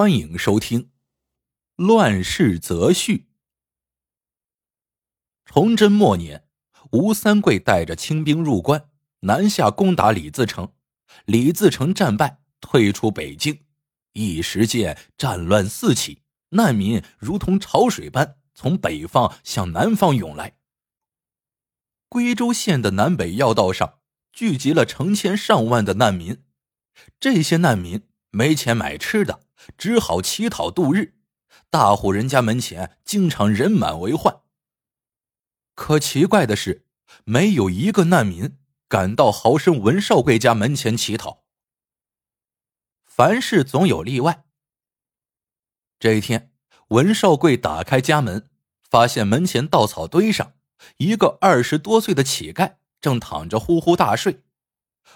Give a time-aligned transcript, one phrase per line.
[0.00, 0.84] 欢迎收听
[1.76, 3.16] 《乱世则序》。
[5.44, 6.48] 崇祯末年，
[6.92, 8.88] 吴三桂带着清兵入关，
[9.20, 10.72] 南下攻打李自成。
[11.26, 13.66] 李自成战败，退出北京，
[14.14, 16.22] 一时间战乱四起，
[16.52, 20.56] 难民如同潮水般从北方向南方涌来。
[22.08, 23.98] 归州县的南北要道上
[24.32, 26.42] 聚集了成千上万的难民，
[27.20, 29.42] 这些难民没钱买吃的。
[29.76, 31.14] 只好乞讨度日，
[31.68, 34.40] 大户人家门前经常人满为患。
[35.74, 36.86] 可奇怪的是，
[37.24, 41.44] 没有一个难民敢到豪绅文少贵家门前乞讨。
[43.06, 44.44] 凡事总有例外。
[45.98, 46.52] 这一天，
[46.88, 48.50] 文少贵打开家门，
[48.82, 50.54] 发现门前稻草堆上
[50.96, 54.42] 一个二十多岁的乞丐正躺着呼呼大睡。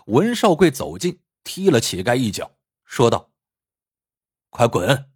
[0.06, 2.52] 文少贵走近，踢了乞丐一脚，
[2.84, 3.33] 说道。
[4.56, 5.10] 快滚！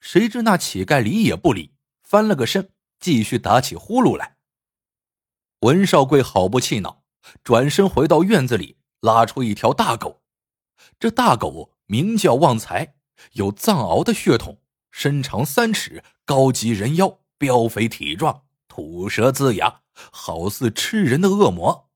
[0.00, 4.36] 谁知那乞丐理也不理，翻了个身，继续打起呼噜来。
[5.60, 7.04] 文少贵好不气恼，
[7.44, 10.24] 转身回到院子里，拉出一条大狗。
[10.98, 12.96] 这大狗名叫旺财，
[13.34, 21.88] 有藏獒的血统，身长三尺，高及人腰，膘肥体壮，吐舌龇牙，好似吃人的恶魔。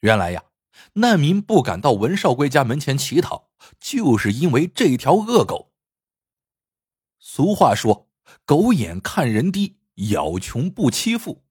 [0.00, 0.44] 原来呀。
[0.94, 5.72] 难民不敢到文少贵家门前乞讨，就是因为这条恶狗。
[7.18, 8.08] 俗话说
[8.44, 9.78] ：“狗眼看人低，
[10.10, 11.44] 咬穷不欺富。”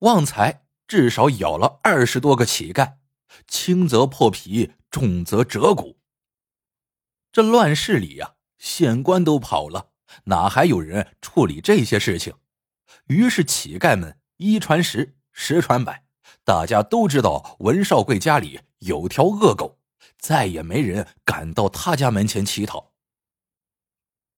[0.00, 2.98] 旺财至少咬了二十多个乞丐，
[3.46, 5.98] 轻则破皮，重则折骨。
[7.32, 9.90] 这乱世里呀，县官都跑了，
[10.24, 12.34] 哪还有人处理这些事情？
[13.06, 16.07] 于是乞丐们一传十，十传百。
[16.48, 19.78] 大家都知道文少贵家里有条恶狗，
[20.16, 22.92] 再也没人敢到他家门前乞讨。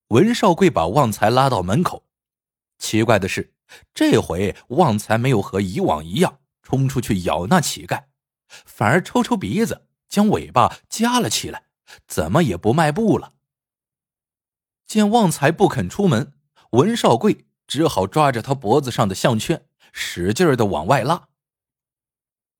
[0.09, 2.03] 文少贵把旺财拉到门口，
[2.79, 3.55] 奇怪的是，
[3.95, 8.07] 这回旺财没有和以往一样冲出去咬那乞丐，
[8.49, 11.67] 反而抽抽鼻子，将尾巴夹了起来，
[12.09, 13.35] 怎么也不迈步了。
[14.85, 16.33] 见旺财不肯出门，
[16.71, 21.29] 文少贵只好抓着他脖子上的项圈，使劲的往外拉。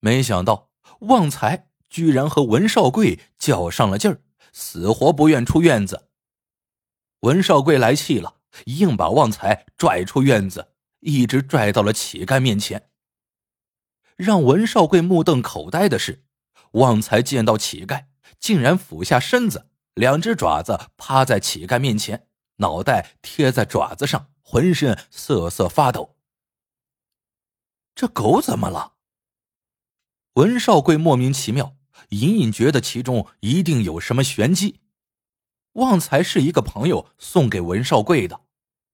[0.01, 4.23] 没想到旺财居然和文少贵较上了劲儿，
[4.53, 6.09] 死活不愿出院子。
[7.21, 12.91] 文少贵来气了，硬把旺财拽出院子，一直拽到了乞丐面前。
[14.17, 16.25] 让文少贵目瞪口呆的是，
[16.73, 18.07] 旺财见到乞丐，
[18.39, 26.17] 竟然俯下身子，两只爪子趴在乞丐面前，脑袋贴在爪子上，浑身瑟瑟发抖。
[27.95, 28.95] 这狗怎么了？
[30.35, 31.77] 文少贵莫名其妙，
[32.11, 34.81] 隐隐觉得其中一定有什么玄机。
[35.73, 38.43] 旺财是一个朋友送给文少贵的，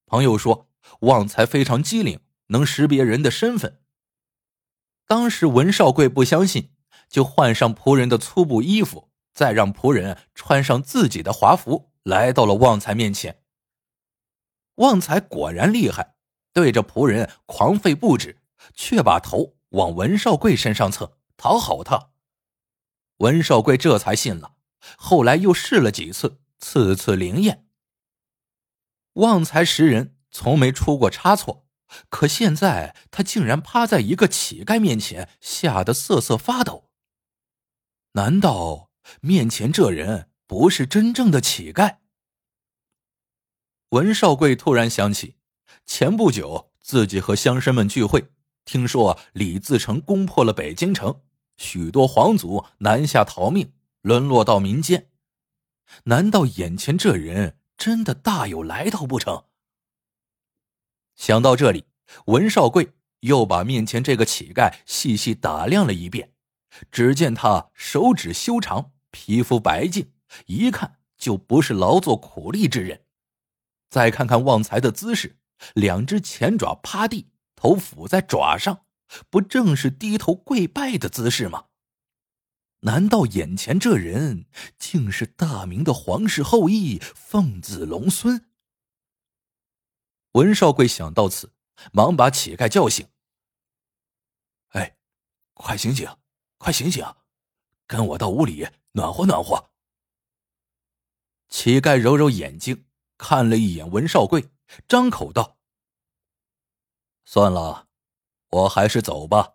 [0.06, 0.68] 朋友说
[1.00, 3.80] 旺财非常机灵，能识别人的身份。
[5.06, 6.70] 当时文少贵不相信，
[7.08, 13.42] 就换上仆人的粗布衣服，再让仆人穿上自己的华服，来到了旺财面前。
[14.76, 16.16] 旺财果然厉害，
[16.54, 18.38] 对着仆人狂吠不止，
[18.74, 21.12] 却把头往文少贵身上蹭。
[21.36, 22.10] 讨好他，
[23.18, 24.56] 文少贵这才信了。
[24.96, 27.66] 后来又试了几次，次次灵验。
[29.14, 31.66] 旺财识人从没出过差错，
[32.08, 36.90] 可现在他竟然趴在一个乞丐面前，吓得瑟瑟发抖。
[38.12, 41.98] 难道面前这人不是真正的乞丐？
[43.90, 45.36] 文少贵突然想起，
[45.84, 48.30] 前不久自己和乡绅们聚会，
[48.64, 51.22] 听说李自成攻破了北京城。
[51.56, 53.72] 许多皇族南下逃命，
[54.02, 55.10] 沦落到民间。
[56.04, 59.44] 难道眼前这人真的大有来头不成？
[61.14, 61.86] 想到这里，
[62.26, 66.32] 文少贵又把面前这个乞丐细细打量了一遍。
[66.90, 70.12] 只见他手指修长，皮肤白净，
[70.46, 73.04] 一看就不是劳作苦力之人。
[73.88, 75.38] 再看看旺财的姿势，
[75.74, 78.85] 两只前爪趴地，头伏在爪上。
[79.30, 81.66] 不正是低头跪拜的姿势吗？
[82.80, 84.46] 难道眼前这人
[84.78, 88.48] 竟是大明的皇室后裔凤子龙孙？
[90.32, 91.52] 文少贵想到此，
[91.92, 93.08] 忙把乞丐叫醒
[94.76, 94.96] ：“哎，
[95.54, 96.08] 快醒醒，
[96.58, 97.04] 快醒醒，
[97.86, 99.70] 跟我到屋里暖和暖和。”
[101.48, 102.84] 乞丐揉揉眼睛，
[103.16, 104.50] 看了一眼文少贵，
[104.86, 105.56] 张口道
[107.24, 107.88] ：“算了。”
[108.50, 109.54] 我还是走吧。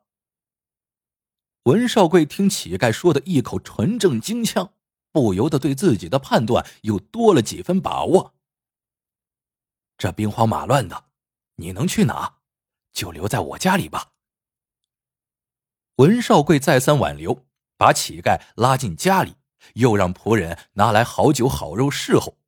[1.64, 4.74] 文少贵听乞丐说的一口纯正京腔，
[5.12, 8.36] 不由得对自己的判断又多了几分把握。
[9.98, 11.06] 这兵荒马乱的，
[11.58, 12.38] 你能去哪？
[12.92, 14.14] 就留在我家里吧。
[15.98, 17.46] 文少贵再三挽留，
[17.78, 19.36] 把乞丐拉进家里，
[19.76, 22.40] 又让仆人拿来好酒好肉侍候。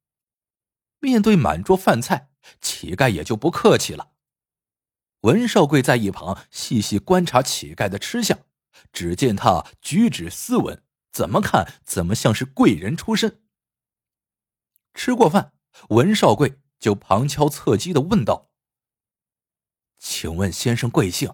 [0.99, 4.12] 面对满桌饭菜，乞丐也就不客气了。
[5.23, 8.37] 文少贵在一旁细细观察乞丐的吃相，
[8.91, 10.83] 只见他举止斯文，
[11.13, 13.41] 怎么看怎么像是贵人出身。
[14.93, 15.53] 吃过饭，
[15.89, 18.51] 文少贵就旁敲侧击的问道
[19.97, 21.33] ：“请问先生贵姓，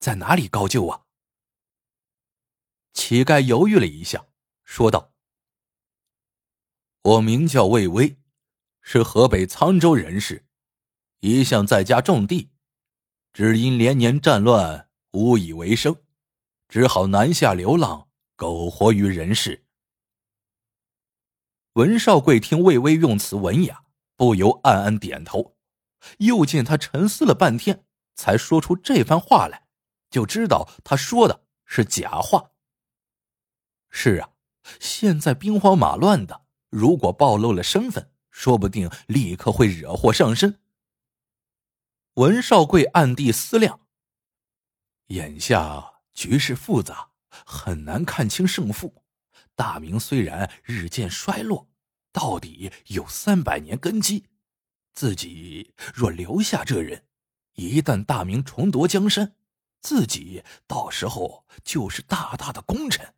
[0.00, 1.04] 在哪里高就啊？”
[2.92, 4.26] 乞丐犹豫了一下，
[4.64, 5.12] 说道
[7.02, 8.18] ：“我名叫魏巍，
[8.80, 10.44] 是河北沧州人士，
[11.20, 12.50] 一向在家种地。”
[13.32, 15.96] 只因连年战乱，无以为生，
[16.68, 19.64] 只好南下流浪，苟活于人世。
[21.74, 23.84] 文少贵听魏巍用词文雅，
[24.16, 25.56] 不由暗暗点头。
[26.18, 29.66] 又见他沉思了半天，才说出这番话来，
[30.10, 32.50] 就知道他说的是假话。
[33.88, 34.32] 是啊，
[34.78, 40.61] 现在兵荒马乱的，如果暴露了身份，说不定立刻会惹祸上身。
[42.16, 43.80] 文少贵暗地思量：
[45.06, 47.12] 眼下局势复杂，
[47.46, 49.02] 很难看清胜负。
[49.54, 51.70] 大明虽然日渐衰落，
[52.12, 54.26] 到底有三百年根基。
[54.94, 57.06] 自己若留下这人，
[57.54, 59.34] 一旦大明重夺江山，
[59.80, 63.14] 自己到时候就是大大的功臣。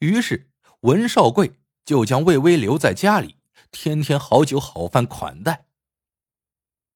[0.00, 0.50] 于是，
[0.80, 3.36] 文少贵就将魏巍留在家里，
[3.70, 5.68] 天天好酒好饭款待。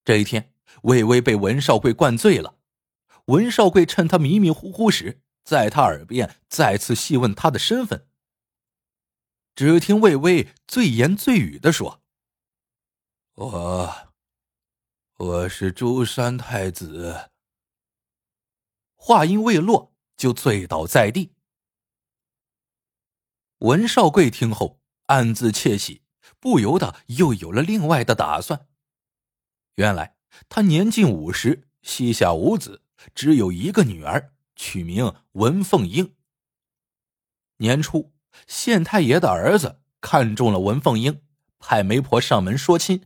[0.06, 0.55] 这一天，
[0.85, 2.58] 魏巍被文少贵灌醉了。
[3.25, 8.06] 文少贵趁他迷迷糊糊时，在他耳边再次细问他的身份。
[9.56, 12.05] 只听魏巍醉言醉语的说
[13.35, 14.12] ：“我，
[15.17, 17.32] 我是朱山太子。”
[18.94, 21.32] 话音未落，就醉倒在地。
[23.59, 26.02] 文少贵听后暗自窃喜，
[26.38, 28.69] 不由得又有了另外的打算。
[29.76, 30.17] 原来
[30.49, 32.82] 他年近五十，膝下无子，
[33.14, 36.14] 只有一个女儿，取名文凤英。
[37.58, 38.12] 年初，
[38.46, 41.20] 县太爷的儿子看中了文凤英，
[41.58, 43.05] 派媒婆上门说亲。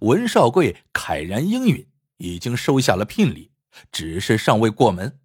[0.00, 1.86] 文少贵慨然应允，
[2.16, 3.52] 已经收下了聘礼，
[3.92, 5.20] 只是尚未过门。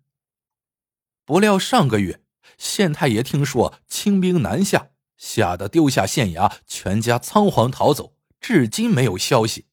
[1.25, 2.21] 不料上个月，
[2.57, 9.67] 县太爷听说清兵南下，吓得丢下县衙，全家仓皇逃走，至今没有消息。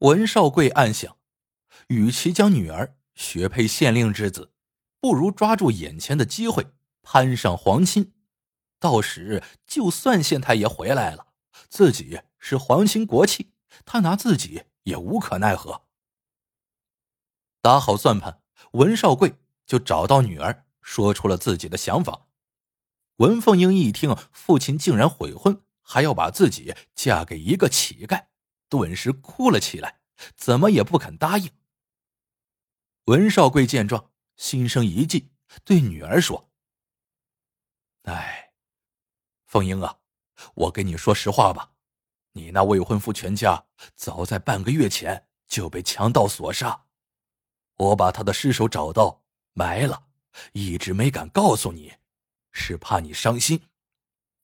[0.00, 1.16] 文少贵暗想，
[1.88, 4.52] 与其将女儿许配县令之子，
[5.00, 6.66] 不如抓住眼前的机会
[7.02, 8.12] 攀上皇亲。
[8.78, 11.28] 到时就算县太爷回来了，
[11.70, 13.54] 自己是皇亲国戚，
[13.86, 15.86] 他拿自己也无可奈何。
[17.62, 18.42] 打好算盘，
[18.72, 22.26] 文少贵就找到女儿，说出了自己的想法。
[23.16, 28.26] 文凤英一听父亲竟然悔婚，还要把自己嫁给一个乞丐。
[28.68, 30.00] 顿时哭了起来，
[30.34, 31.50] 怎么也不肯答应。
[33.04, 35.30] 文少贵见状，心生一计，
[35.64, 36.50] 对女儿说
[38.02, 38.52] ：“哎，
[39.44, 39.98] 凤英啊，
[40.54, 41.72] 我跟你说实话吧，
[42.32, 46.86] 你那未婚夫全家早在半个月前就被强盗所杀，
[47.76, 50.08] 我把他的尸首找到埋了，
[50.52, 51.94] 一直没敢告诉你，
[52.50, 53.68] 是怕你伤心。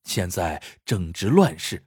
[0.04, 1.84] 现在正值乱世，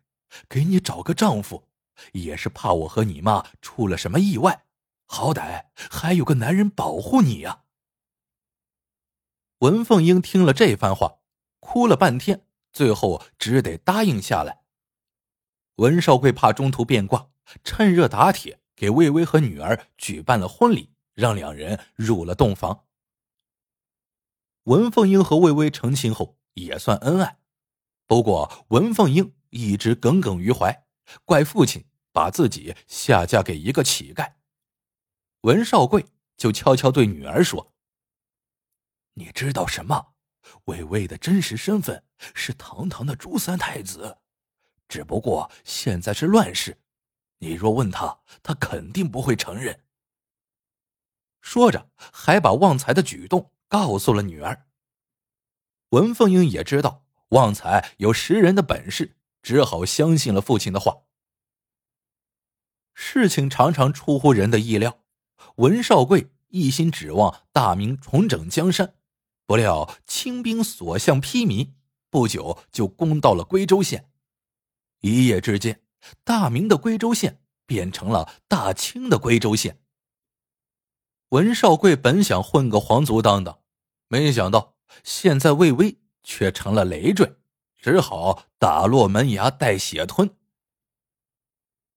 [0.50, 1.64] 给你找个丈夫。”
[2.14, 4.66] 也是怕我和你妈出了什么意外，
[5.06, 7.64] 好歹还有个男人保护你呀。
[9.60, 11.20] 文凤英听了这番话，
[11.60, 14.64] 哭了半天，最后只得答应下来。
[15.75, 17.30] 文少贵怕中途变卦，
[17.64, 22.86] 趁热打铁，给魏巍和女儿举办了婚礼，让两人入了洞房。
[24.64, 27.40] 文凤英和魏巍成亲后也算恩爱，
[28.08, 30.85] 不过文凤英一直耿耿于怀。
[31.24, 34.34] 怪父亲把自己下嫁给一个乞丐，
[35.42, 36.06] 文少贵
[36.38, 37.74] 就悄悄对女儿说
[39.16, 40.14] ：“你知道什么？
[40.66, 44.20] 魏巍的真实身份是堂堂的朱三太子，
[44.88, 46.80] 只不过现在是乱世，
[47.40, 49.82] 你若问他，他肯定不会承认。”
[51.42, 54.68] 说着，还把旺财的举动告诉了女儿。
[55.90, 59.16] 文凤英也知道旺财有识人的本事。
[59.46, 61.04] 只好相信了父亲的话。
[62.96, 65.04] 事情常常出乎人的意料，
[65.58, 68.96] 文少贵一心指望大明重整江山，
[69.46, 71.74] 不料清兵所向披靡，
[72.10, 74.10] 不久就攻到了归州县。
[75.02, 75.84] 一夜之间，
[76.24, 79.80] 大明的归州县变成了大清的归州县。
[81.30, 83.60] 文少贵本想混个皇族当当，
[84.08, 87.36] 没想到现在魏巍却成了累赘，
[87.86, 90.36] 只好打落门牙带血吞。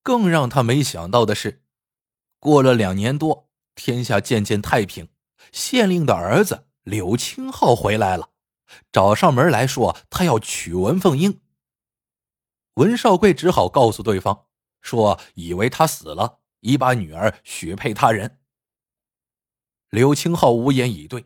[0.03, 1.65] 更让他没想到的是，
[2.39, 5.09] 过了两年多，天下渐渐太平，
[5.51, 8.33] 县令的儿子柳青浩回来了，
[8.93, 11.41] 找上门来说他要娶文凤英。
[12.75, 14.45] 文少贵只好告诉对方
[14.83, 18.39] 说：“以为他死了，已把女儿许配他人。”
[19.89, 21.25] 刘青浩无言以对。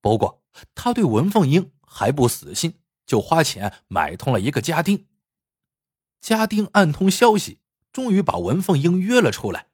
[0.00, 0.42] 不过
[0.74, 5.06] 他对文凤英还不死心，就花钱买通了一个家丁。
[6.20, 7.60] 家丁暗通消息，
[7.92, 9.68] 终于把文凤英约了出来。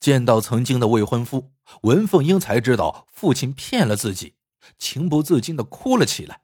[0.00, 1.52] 见到曾经的未婚夫，
[1.82, 4.36] 文凤英才知道父亲骗了自己，
[4.78, 6.42] 情不自禁的哭了起来。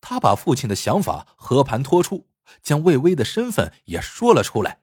[0.00, 2.30] 他把父亲的想法和盘托出。
[2.62, 4.82] 将魏巍的身份也说了出来。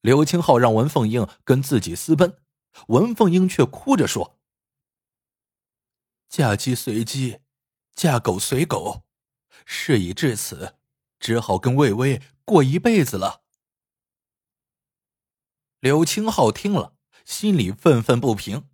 [0.00, 2.38] 刘青浩让文凤英跟自己私奔，
[2.86, 4.38] 文凤英却哭着说
[6.30, 7.40] ：“嫁鸡随鸡，
[7.98, 9.02] 嫁狗随狗，
[9.66, 10.76] 事已至此，
[11.18, 13.42] 只好跟魏巍过一辈子了。”
[15.80, 18.68] 柳青浩听了，心里愤愤不平。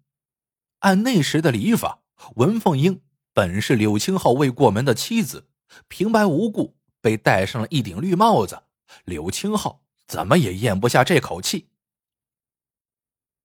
[0.81, 2.03] 按那时的礼法，
[2.37, 3.01] 文凤英
[3.33, 5.49] 本是柳青浩未过门的妻子，
[5.89, 6.77] 平白无故。
[7.01, 8.65] 被戴上了一顶绿帽子，
[9.05, 11.71] 柳青浩怎么也咽不下这口气。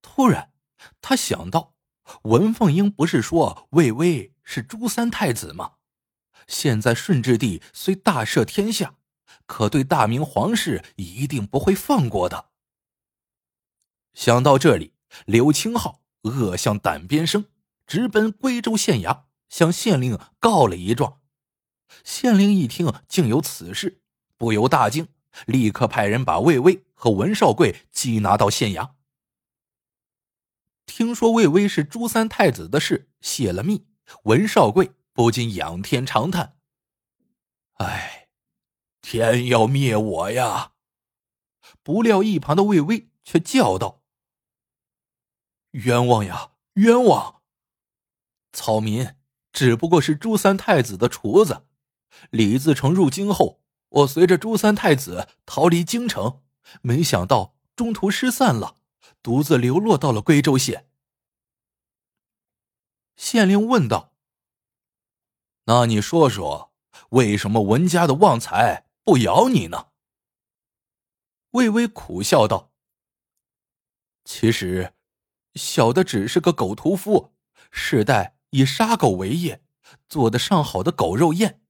[0.02, 0.52] 突然，
[1.00, 1.74] 他想到，
[2.24, 5.74] 文凤英不是说魏巍是朱三太子吗？
[6.48, 8.96] 现在顺治帝虽大赦天下，
[9.46, 12.50] 可对大明皇室一定不会放过的。
[14.16, 14.96] 想到这里，
[15.28, 17.46] 刘清浩恶向胆边生，
[17.86, 21.22] 直奔归州县衙，向县令告了一状。
[22.04, 24.02] 县令一听竟有此事，
[24.36, 25.10] 不由大惊，
[25.46, 28.94] 立刻派人把魏巍和文少贵缉拿到县衙。
[30.88, 33.86] 听说魏巍是朱三太子的事泄了密，
[34.24, 36.58] 文少贵不禁仰天长叹
[37.76, 38.28] ：“唉，
[39.02, 40.74] 天要灭我呀！”
[41.84, 44.02] 不料一旁的魏巍却叫道
[45.72, 47.42] ：“冤枉呀，冤枉！
[48.52, 49.16] 草民
[49.54, 51.66] 只不过是朱三太子的厨子。”
[52.32, 56.42] 李自成入京后，我随着朱三太子逃离京城，
[56.82, 58.76] 没想到中途失散了，
[59.22, 60.89] 独自流落到了归州县。
[63.20, 64.14] 县令问道
[65.68, 66.72] ：“那你说说，
[67.10, 69.88] 为什么文家的旺财不咬你呢？”
[71.52, 72.72] 魏巍苦笑道
[74.24, 74.94] ：“其实，
[75.56, 77.34] 小的只是个狗屠夫，
[77.72, 79.62] 世代以杀狗为业，
[80.08, 81.62] 做的上好的狗肉宴。”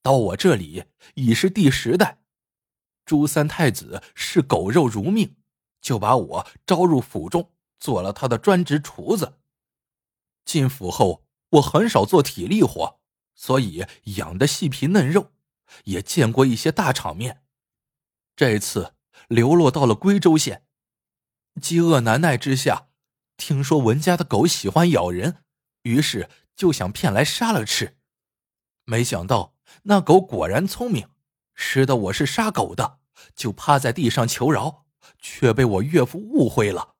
[0.00, 0.84] 到我这里
[1.14, 2.22] 已是第十代，
[3.04, 5.34] 朱三太子视狗肉如命，
[5.80, 9.40] 就把我招入府中，做了他的专职厨子。
[10.44, 13.00] 进府后，我很少做体力活，
[13.34, 13.86] 所以
[14.16, 15.32] 养的细皮嫩肉，
[15.84, 17.44] 也见过一些大场面。
[18.36, 18.94] 这次
[19.28, 20.66] 流落到了归州县，
[21.60, 22.88] 饥饿难耐之下，
[23.36, 25.44] 听说文家的狗喜欢咬人，
[25.82, 27.98] 于是就想骗来杀了吃，
[28.84, 29.54] 没想到。
[29.84, 31.08] 那狗果然聪明，
[31.54, 33.00] 识得我是杀狗的，
[33.34, 34.86] 就趴在地上求饶，
[35.18, 36.94] 却被我岳父误会了。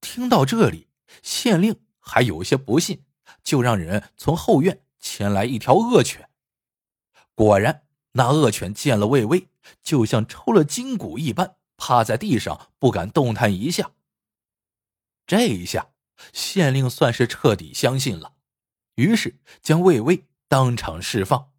[0.00, 0.88] 听到这里，
[1.22, 3.04] 县令还有些不信，
[3.42, 6.28] 就让人从后院牵来一条恶犬。
[7.34, 9.48] 果然，那恶犬见了魏巍，
[9.82, 13.92] 就像抽了筋骨一般，趴在地上不敢动弹一下。
[15.26, 15.92] 这一下，
[16.32, 18.34] 县令算是彻底相信了，
[18.94, 20.26] 于是将魏巍。
[20.48, 21.50] 当场释放。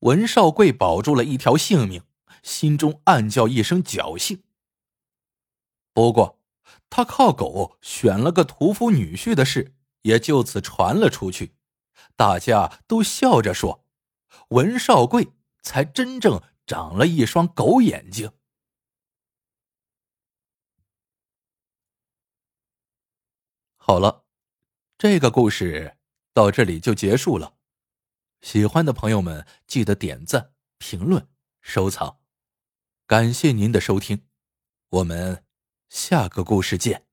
[0.00, 2.02] 文少贵保住了一条性命，
[2.42, 4.42] 心中暗叫一声侥幸。
[5.92, 6.40] 不过，
[6.90, 11.56] 他靠狗选了个屠夫女婿的事也就此传了出去，
[12.16, 13.86] 大家都笑着说
[14.50, 18.32] ：“文少贵才真正长了一双狗眼睛。”
[23.76, 24.24] 好了，
[24.96, 25.98] 这个故事。
[26.32, 27.54] 到这里就结束了，
[28.40, 31.28] 喜欢的朋友们记得点赞、评论、
[31.60, 32.18] 收藏，
[33.06, 34.26] 感谢您的收听，
[34.88, 35.43] 我们
[35.94, 37.03] 下个故事见。